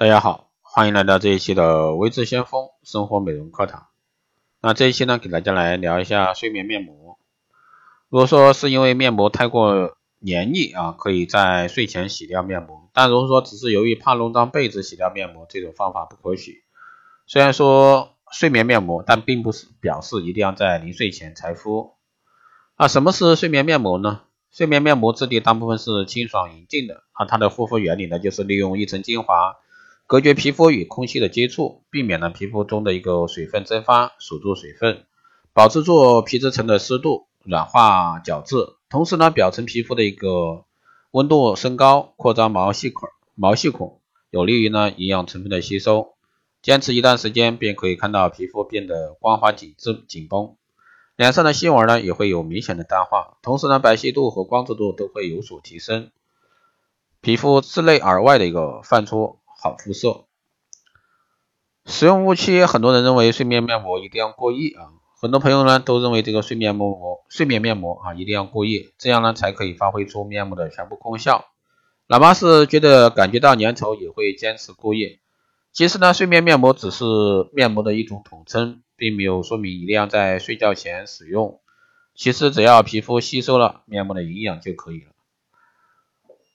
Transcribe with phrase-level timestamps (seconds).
[0.00, 3.88] 大家好，欢迎来到这一期的微智先锋生活美容课堂。
[4.62, 7.18] 那这一期呢，给大家来聊一下睡眠面膜。
[8.08, 12.88] 如果说是因为面膜太过黏腻啊，可以在睡前洗掉面膜。
[12.94, 16.64] 但如果说只是由于怕弄脏被子洗掉面膜，这种方法不可取。
[17.26, 21.96] 虽然说睡眠面膜，但并不是表示一定要在临睡前才敷。
[22.76, 24.22] 啊，什么是睡眠面膜呢？
[24.50, 29.56] 睡眠面膜质地大部分是清爽莹净的啊，它的护肤原理呢，就是利用一层精华。
[30.10, 35.04] 隔绝皮肤与空气的接触，避免了皮肤中的一个水分蒸发，锁住水分，
[35.52, 38.56] 保持住皮脂层的湿度，软化角质。
[38.88, 40.64] 同时呢，表层皮肤的一个
[41.12, 46.14] 温度升高，扩张毛细孔，毛细孔有利于呢营养成分的吸收。
[46.60, 50.56] 坚持一段时间，便可以看到皮肤变得光滑紧致、紧绷，
[51.14, 56.10] 脸上的细纹呢也会有明显的淡化，同时呢白皙度和光泽度都会有所提升，
[57.20, 59.36] 皮肤自内而外的一个泛出。
[59.62, 60.24] 好肤色，
[61.84, 64.88] 使用误区，很多人认为睡眠面膜一定要过夜啊，
[65.20, 71.44] 很多朋友呢都认为这个睡眠膜睡眠面膜啊一定要过夜，这样呢才可以发挥出面膜的全部功效。
[72.06, 75.20] 哪怕是觉得感觉到粘稠，也会坚持过夜。
[75.72, 77.04] 其实呢，睡眠面膜只是
[77.52, 81.60] 面膜的一种统称，并没有说明一定要在睡觉前使用。
[82.14, 85.10] 其实只要皮肤吸收了面膜的营养就可以了。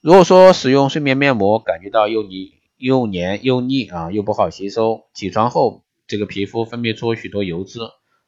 [0.00, 5.04] 如果说使用睡眠面膜感觉到又腻，又黏又腻啊，又不好吸收。
[5.12, 7.78] 起床后，这个皮肤分泌出许多油脂，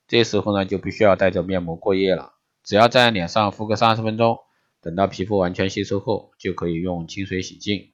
[0.06, 2.34] 这时候呢就必须要带着面膜过夜了。
[2.62, 4.40] 只要在脸上敷个三十分钟，
[4.82, 7.92] 等到皮肤完全吸收后，就可以用清水洗净。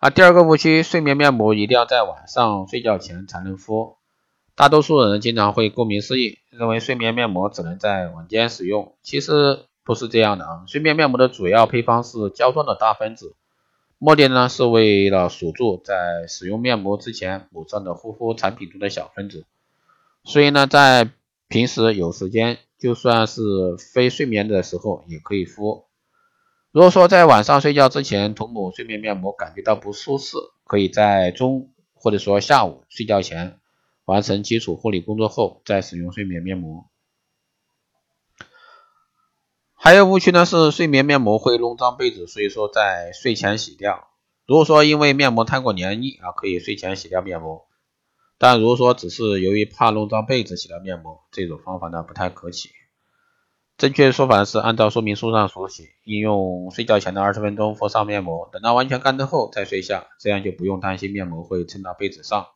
[0.00, 3.98] 那第二个误区，睡眠面膜一定要在晚上睡觉前才能敷。
[4.56, 8.96] 大多数人经常会顾名思义，认为睡眠面膜只能在晚间使用。
[9.02, 13.36] 其实不是这样的啊，睡眠面膜的主要配方是胶状的大分子。
[14.04, 19.46] 目的呢是为了锁住在使用面膜之前抹上的护肤产品中的小分子，
[20.24, 21.08] 所以呢，在
[21.46, 23.40] 平时有时间，就算是
[23.94, 25.84] 非睡眠的时候也可以敷。
[26.72, 33.60] 如果说在晚上睡觉之前涂抹睡眠面膜感觉到不舒适，可以在中或者说下午睡觉前
[34.04, 36.86] 完成基础护理工作后再使用睡眠面膜。
[39.84, 44.10] 还有误区呢，是睡眠面膜会弄脏被子，所以说在睡前洗掉。
[44.46, 47.66] 如果说因为面膜太过黏腻啊，可以睡前洗掉面膜。
[48.38, 52.70] 但如果说只是由于怕弄脏被子洗掉面膜，这种方法呢不太可取。
[53.76, 62.46] 正确说法是按照说明书上所写，应用睡觉前的二十分钟敷上面膜，等到完全干透后再睡下，这样就不用担心面膜会蹭到被子上。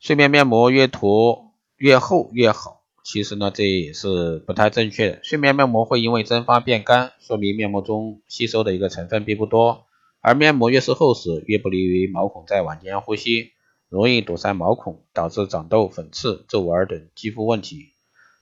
[0.00, 2.77] 睡眠面膜越涂越厚越好。
[3.10, 5.20] 其实呢，这也是不太正确的。
[5.22, 9.86] 睡眠面膜会因为蒸发变干，说明面膜中吸收的一个成分并不多。
[10.20, 13.52] 而面膜越是厚实，越不利于毛孔在晚间呼吸，
[13.88, 17.92] 容易堵塞毛孔，导致长痘、粉刺、皱纹等肌肤问题。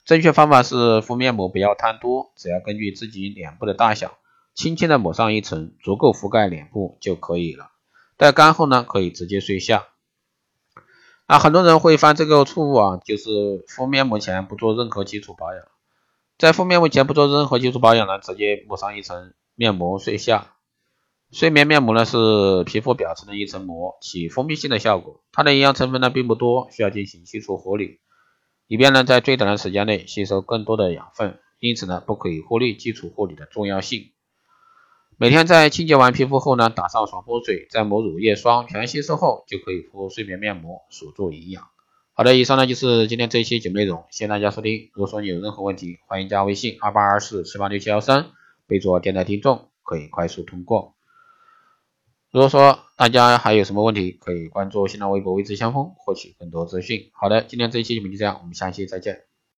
[0.03, 4.17] 正确方法是敷面膜不要贪多，只要根据自己脸部的大小，
[4.53, 7.69] 轻轻的抹上一层，足够覆盖脸部就可以了。
[8.17, 9.85] 待干后呢，可以直接睡下。
[11.27, 15.61] 啊，很多人会犯这个错误啊，就是敷面膜前不做任何基础保养，
[16.37, 20.53] 在敷面膜前不做任何基础保养呢，直接抹上一层面膜睡下。
[21.29, 27.99] 睡眠面膜呢是皮肤表层的一层膜，起封闭性的效果，它的营养成分呢并不多，需要进行基础护理，
[28.67, 34.11] 以便呢在最短的时间内吸收更多的养分，因此呢不可以忽略基础护理的重要性。
[35.19, 41.67] 每天在清洁完皮肤后呢，打上爽肤水，再抹乳液霜，全吸收后就可以敷睡眠面膜，锁住营养。
[42.13, 44.91] 好的，以上呢就是今天这一期节目内容，谢谢大家收听。
[44.93, 48.27] 如果说你有任何问题，欢迎加微信二八二四七八六七幺三，
[48.67, 50.93] 备注电台听众，可以快速通过。
[52.31, 57.09] 如果说大家还有什么问题，可以关注新浪微博微知相锋，获取更多资讯。
[57.13, 59.26] 好的，今天这一期节目就这样，我们下期再见。